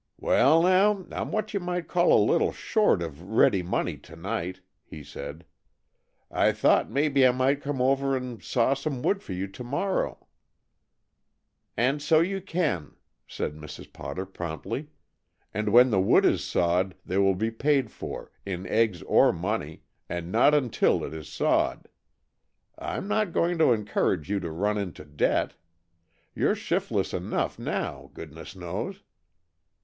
"Well, 0.19 0.63
now, 0.63 1.05
I'm 1.11 1.31
what 1.31 1.53
you 1.53 1.59
might 1.59 1.87
call 1.87 2.11
a 2.11 2.17
little 2.17 2.51
short 2.51 3.03
of 3.03 3.21
ready 3.29 3.61
money 3.61 3.97
tonight," 3.97 4.61
he 4.83 5.03
said. 5.03 5.45
"I 6.31 6.53
thought 6.53 6.89
maybe 6.89 7.23
I 7.23 7.29
might 7.29 7.61
come 7.61 7.79
over 7.79 8.17
and 8.17 8.41
saw 8.41 8.73
some 8.73 9.03
wood 9.03 9.21
for 9.21 9.33
you 9.33 9.47
tomorrow" 9.47 10.25
"And 11.77 12.01
so 12.01 12.19
you 12.19 12.41
can," 12.41 12.95
said 13.27 13.53
Mrs. 13.55 13.93
Potter 13.93 14.25
promptly, 14.25 14.87
"and 15.53 15.69
when 15.69 15.91
the 15.91 16.01
wood 16.01 16.25
is 16.25 16.43
sawed 16.43 16.95
they 17.05 17.19
will 17.19 17.35
be 17.35 17.51
paid 17.51 17.91
for, 17.91 18.31
in 18.43 18.65
eggs 18.65 19.03
or 19.03 19.31
money, 19.31 19.83
and 20.09 20.31
not 20.31 20.55
until 20.55 21.03
it 21.03 21.13
is 21.13 21.29
sawed. 21.29 21.87
I'm 22.75 23.07
not 23.07 23.33
going 23.33 23.59
to 23.59 23.71
encourage 23.71 24.31
you 24.31 24.39
to 24.39 24.49
run 24.49 24.79
into 24.79 25.05
debt. 25.05 25.53
You 26.33 26.49
're 26.49 26.55
shiftless 26.55 27.13
enough 27.13 27.59
now, 27.59 28.09
goodness 28.15 28.55
knows." 28.55 29.03